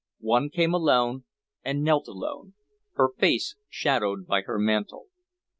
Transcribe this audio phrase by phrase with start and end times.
[0.23, 1.25] One came alone
[1.63, 2.55] and knelt alone,
[2.93, 5.09] her face shadowed by her mantle.